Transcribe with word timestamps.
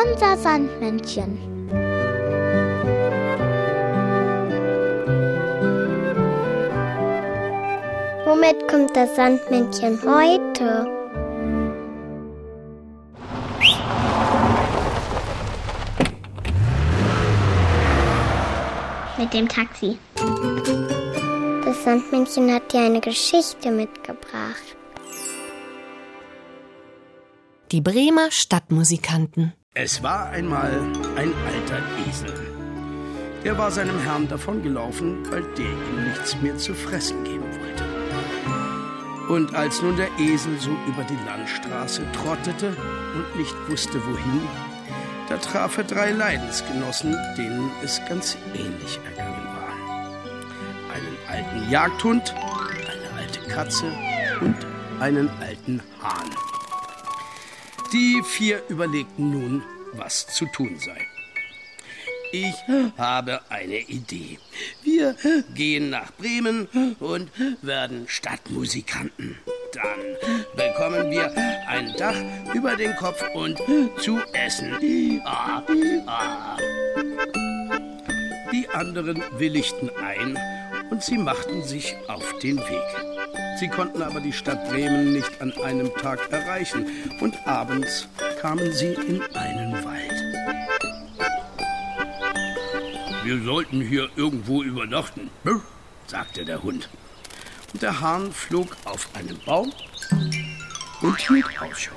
Unser 0.00 0.36
Sandmännchen. 0.36 1.38
Womit 8.24 8.68
kommt 8.68 8.94
das 8.94 9.16
Sandmännchen 9.16 9.98
heute? 10.04 10.86
Mit 19.18 19.32
dem 19.32 19.48
Taxi. 19.48 19.98
Das 21.64 21.82
Sandmännchen 21.82 22.54
hat 22.54 22.72
dir 22.72 22.82
eine 22.82 23.00
Geschichte 23.00 23.72
mitgebracht. 23.72 24.76
Die 27.72 27.80
Bremer 27.80 28.30
Stadtmusikanten. 28.30 29.54
Es 29.80 30.02
war 30.02 30.30
einmal 30.30 30.72
ein 31.14 31.32
alter 31.46 31.80
Esel. 32.04 32.34
Er 33.44 33.56
war 33.58 33.70
seinem 33.70 33.96
Herrn 34.00 34.26
davongelaufen, 34.26 35.24
weil 35.30 35.44
der 35.56 35.66
ihm 35.66 36.08
nichts 36.08 36.36
mehr 36.42 36.56
zu 36.56 36.74
fressen 36.74 37.22
geben 37.22 37.44
wollte. 37.44 37.84
Und 39.32 39.54
als 39.54 39.80
nun 39.80 39.96
der 39.96 40.08
Esel 40.18 40.58
so 40.58 40.70
über 40.88 41.04
die 41.04 41.24
Landstraße 41.24 42.02
trottete 42.12 42.76
und 43.14 43.36
nicht 43.36 43.54
wusste 43.68 44.04
wohin, 44.04 44.40
da 45.28 45.36
traf 45.36 45.78
er 45.78 45.84
drei 45.84 46.10
Leidensgenossen, 46.10 47.16
denen 47.36 47.70
es 47.84 48.00
ganz 48.08 48.36
ähnlich 48.54 48.98
ergangen 49.08 49.46
war. 49.46 50.92
Einen 50.92 51.18
alten 51.28 51.70
Jagdhund, 51.70 52.34
eine 52.34 53.16
alte 53.16 53.40
Katze 53.48 53.86
und 54.40 54.56
einen 54.98 55.30
alten 55.40 55.80
Hahn. 56.02 56.57
Die 57.92 58.22
vier 58.22 58.62
überlegten 58.68 59.30
nun, 59.30 59.62
was 59.94 60.26
zu 60.26 60.44
tun 60.46 60.78
sei. 60.78 61.06
Ich 62.32 62.54
habe 62.98 63.40
eine 63.48 63.78
Idee. 63.78 64.38
Wir 64.82 65.16
gehen 65.54 65.88
nach 65.88 66.12
Bremen 66.12 66.68
und 67.00 67.30
werden 67.62 68.06
Stadtmusikanten. 68.06 69.38
Dann 69.72 70.00
bekommen 70.54 71.10
wir 71.10 71.32
ein 71.66 71.94
Dach 71.96 72.16
über 72.54 72.76
den 72.76 72.94
Kopf 72.96 73.24
und 73.34 73.58
zu 73.98 74.20
essen. 74.34 74.76
Ah, 75.24 75.62
ah. 76.06 76.56
Die 78.52 78.68
anderen 78.68 79.22
willigten 79.38 79.90
ein 79.96 80.38
und 80.90 81.02
sie 81.02 81.16
machten 81.16 81.62
sich 81.62 81.96
auf 82.08 82.38
den 82.40 82.58
Weg. 82.58 83.07
Sie 83.58 83.68
konnten 83.68 84.02
aber 84.02 84.20
die 84.20 84.32
Stadt 84.32 84.68
Bremen 84.68 85.12
nicht 85.12 85.40
an 85.40 85.52
einem 85.64 85.92
Tag 85.96 86.30
erreichen 86.30 86.86
und 87.20 87.34
abends 87.44 88.06
kamen 88.40 88.72
sie 88.72 88.92
in 88.92 89.20
einen 89.34 89.84
Wald. 89.84 90.12
Wir 93.24 93.42
sollten 93.42 93.80
hier 93.80 94.08
irgendwo 94.14 94.62
übernachten, 94.62 95.28
sagte 96.06 96.44
der 96.44 96.62
Hund. 96.62 96.88
Und 97.72 97.82
der 97.82 98.00
Hahn 98.00 98.32
flog 98.32 98.76
auf 98.84 99.08
einen 99.14 99.40
Baum 99.44 99.72
und 101.02 101.18
hielt 101.18 101.60
Ausschau. 101.60 101.96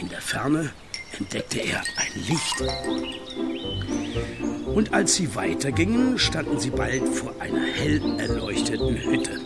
In 0.00 0.08
der 0.08 0.20
Ferne 0.20 0.72
entdeckte 1.18 1.60
er 1.60 1.80
ein 1.96 2.22
Licht. 2.26 2.62
Und 4.74 4.94
als 4.94 5.16
sie 5.16 5.34
weitergingen, 5.34 6.18
standen 6.18 6.58
sie 6.58 6.70
bald 6.70 7.06
vor 7.08 7.34
einer 7.38 7.64
hell 7.64 8.00
erleuchteten 8.18 8.96
Hütte. 8.96 9.40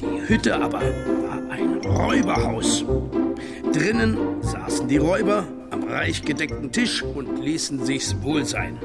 Die 0.00 0.28
Hütte 0.28 0.56
aber 0.56 0.80
war 0.80 1.50
ein 1.50 1.80
Räuberhaus. 1.84 2.84
Drinnen 3.72 4.16
saßen 4.42 4.88
die 4.88 4.96
Räuber 4.96 5.46
am 5.70 5.84
reich 5.84 6.22
gedeckten 6.22 6.72
Tisch 6.72 7.02
und 7.02 7.38
ließen 7.38 7.84
sich's 7.84 8.16
wohl 8.22 8.44
sein. 8.44 8.78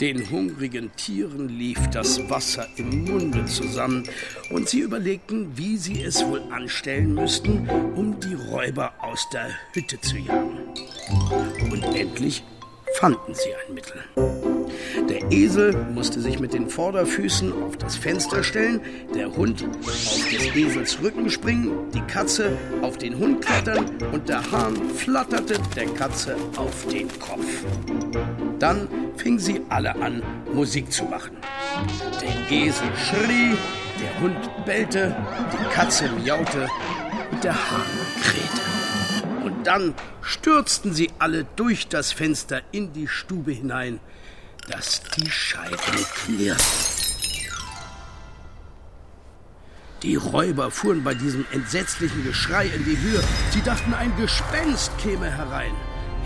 Den 0.00 0.30
hungrigen 0.30 0.90
Tieren 0.96 1.50
lief 1.50 1.78
das 1.88 2.30
Wasser 2.30 2.66
im 2.76 3.04
Munde 3.04 3.44
zusammen 3.44 4.04
und 4.50 4.66
sie 4.66 4.80
überlegten, 4.80 5.58
wie 5.58 5.76
sie 5.76 6.02
es 6.02 6.24
wohl 6.24 6.40
anstellen 6.50 7.12
müssten, 7.12 7.68
um 7.94 8.18
die 8.18 8.32
Räuber 8.32 8.94
aus 8.98 9.28
der 9.30 9.50
Hütte 9.74 10.00
zu 10.00 10.16
jagen. 10.16 10.58
Und 11.70 11.82
endlich 11.94 12.42
fanden 13.00 13.32
sie 13.34 13.54
ein 13.54 13.74
Mittel. 13.74 14.04
Der 15.08 15.32
Esel 15.32 15.74
musste 15.94 16.20
sich 16.20 16.38
mit 16.38 16.52
den 16.52 16.68
Vorderfüßen 16.68 17.50
auf 17.62 17.78
das 17.78 17.96
Fenster 17.96 18.44
stellen, 18.44 18.82
der 19.14 19.34
Hund 19.34 19.64
auf 19.64 20.28
des 20.30 20.54
Esels 20.54 21.02
Rücken 21.02 21.30
springen, 21.30 21.90
die 21.94 22.02
Katze 22.02 22.58
auf 22.82 22.98
den 22.98 23.18
Hund 23.18 23.44
klettern 23.44 23.86
und 24.12 24.28
der 24.28 24.42
Hahn 24.52 24.76
flatterte 24.90 25.58
der 25.74 25.86
Katze 25.86 26.36
auf 26.56 26.86
den 26.88 27.08
Kopf. 27.18 27.64
Dann 28.58 28.86
fingen 29.16 29.38
sie 29.38 29.62
alle 29.70 29.94
an, 29.96 30.22
Musik 30.52 30.92
zu 30.92 31.04
machen. 31.04 31.38
Der 32.20 32.58
Esel 32.58 32.88
schrie, 32.96 33.56
der 33.98 34.20
Hund 34.20 34.66
bellte, 34.66 35.16
die 35.52 35.74
Katze 35.74 36.10
miaute 36.22 36.68
und 37.30 37.42
der 37.42 37.54
Hahn 37.54 37.82
krähte. 38.22 38.79
Und 39.42 39.66
dann 39.66 39.94
stürzten 40.22 40.92
sie 40.92 41.10
alle 41.18 41.44
durch 41.56 41.88
das 41.88 42.12
Fenster 42.12 42.62
in 42.72 42.92
die 42.92 43.08
Stube 43.08 43.52
hinein 43.52 44.00
dass 44.70 45.02
die 45.16 45.30
Scheiben 45.30 45.76
klirrten. 46.14 46.64
Die 50.02 50.16
Räuber 50.16 50.70
fuhren 50.70 51.04
bei 51.04 51.12
diesem 51.12 51.44
entsetzlichen 51.52 52.24
Geschrei 52.24 52.66
in 52.66 52.84
die 52.84 52.96
Höhe. 52.96 53.22
Sie 53.50 53.60
dachten, 53.60 53.92
ein 53.92 54.16
Gespenst 54.16 54.96
käme 54.98 55.30
herein. 55.30 55.72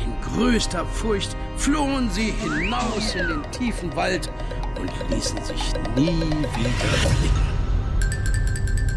In 0.04 0.14
größter 0.32 0.86
Furcht 0.86 1.36
flohen 1.56 2.08
sie 2.10 2.32
hinaus 2.32 3.14
in 3.14 3.28
den 3.28 3.42
tiefen 3.50 3.94
Wald 3.96 4.30
und 4.78 4.92
ließen 5.10 5.42
sich 5.44 5.72
nie 5.96 6.20
wieder 6.20 6.70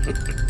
blicken. 0.06 0.38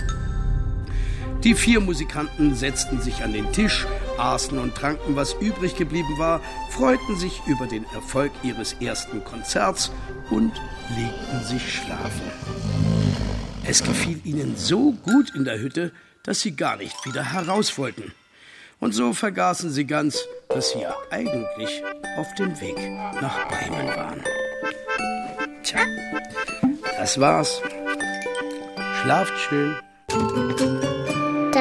Die 1.47 1.56
vier 1.56 1.80
Musikanten 1.80 2.56
setzten 2.56 3.00
sich 3.00 3.24
an 3.24 3.31
den 3.31 3.53
Tisch, 3.53 3.88
aßen 4.18 4.59
und 4.59 4.75
tranken, 4.75 5.16
was 5.16 5.31
übrig 5.31 5.78
geblieben 5.78 6.18
war, 6.18 6.41
freuten 6.72 7.16
sich 7.16 7.40
über 7.47 7.68
den 7.68 7.85
Erfolg 7.94 8.34
ihres 8.44 8.74
ersten 8.81 9.24
Konzerts 9.24 9.90
und 10.30 10.52
legten 10.90 11.44
sich 11.46 11.74
schlafen. 11.74 12.30
Es 13.63 13.81
gefiel 13.81 14.19
ihnen 14.25 14.57
so 14.57 14.91
gut 14.91 15.34
in 15.36 15.46
der 15.46 15.57
Hütte, 15.59 15.94
dass 16.24 16.41
sie 16.41 16.53
gar 16.53 16.75
nicht 16.75 17.06
wieder 17.06 17.24
heraus 17.24 17.78
wollten. 17.78 18.12
Und 18.81 18.91
so 18.91 19.13
vergaßen 19.13 19.69
sie 19.69 19.86
ganz, 19.86 20.19
dass 20.50 20.72
sie 20.72 20.81
ja 20.81 20.94
eigentlich 21.12 21.81
auf 22.18 22.28
dem 22.36 22.59
Weg 22.59 22.78
nach 23.22 23.47
Bremen 23.47 23.88
waren. 23.88 24.22
Tja, 25.63 25.80
das 26.97 27.18
war's. 27.22 27.62
Schlaft 29.02 29.34
schön. 29.47 29.78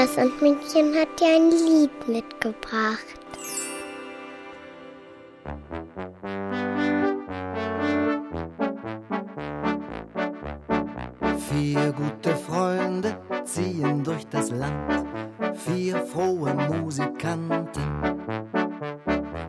Das 0.07 0.15
Sandmännchen 0.15 0.95
hat 0.95 1.19
dir 1.19 1.35
ein 1.35 1.51
Lied 1.51 2.07
mitgebracht. 2.07 3.19
Vier 11.49 11.93
gute 11.93 12.37
Freunde 12.37 13.19
ziehen 13.43 14.05
durch 14.05 14.25
das 14.29 14.53
Land, 14.53 15.09
vier 15.55 15.97
frohe 15.97 16.55
Musikanten. 16.55 17.67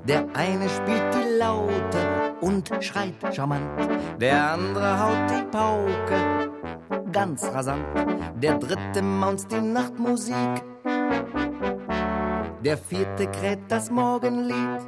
Der 0.08 0.26
eine 0.34 0.68
spielt 0.70 1.14
die 1.14 1.38
Laute 1.38 2.34
und 2.42 2.72
schreit 2.80 3.14
charmant, 3.32 3.92
der 4.20 4.54
andere 4.54 5.00
haut 5.00 5.30
die 5.30 5.44
Pauke 5.52 6.47
ganz 7.12 7.44
rasant. 7.44 7.86
Der 8.42 8.58
dritte 8.58 9.02
maunzt 9.02 9.52
die 9.52 9.62
Nachtmusik. 9.62 10.36
Der 12.64 12.78
vierte 12.78 13.28
kräht 13.28 13.60
das 13.70 13.90
Morgenlied. 13.90 14.82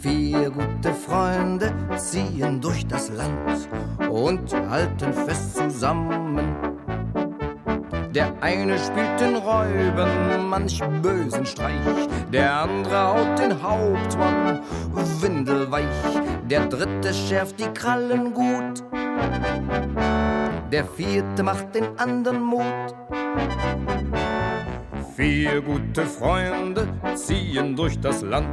Vier 0.00 0.50
gute 0.50 0.92
Freunde 0.92 1.72
ziehen 1.96 2.60
durch 2.60 2.86
das 2.86 3.10
Land 3.10 3.68
und 4.10 4.52
halten 4.68 5.12
fest 5.12 5.56
zusammen. 5.56 6.56
Der 8.14 8.32
eine 8.42 8.78
spielt 8.78 9.20
den 9.20 9.36
Räuben 9.36 10.48
manch 10.50 10.82
bösen 11.00 11.46
Streich, 11.46 12.08
der 12.30 12.62
andere 12.62 13.06
haut 13.06 13.38
den 13.38 13.62
Hauptmann 13.62 14.60
windelweich, 15.22 15.86
der 16.50 16.66
dritte 16.66 17.14
schärft 17.14 17.58
die 17.58 17.72
Krallen 17.72 18.34
gut 18.34 18.82
der 20.72 20.84
vierte 20.86 21.42
macht 21.42 21.74
den 21.74 21.98
anderen 21.98 22.40
Mut. 22.40 22.62
Vier 25.14 25.60
gute 25.60 26.06
Freunde 26.06 26.88
ziehen 27.14 27.76
durch 27.76 28.00
das 28.00 28.22
Land 28.22 28.48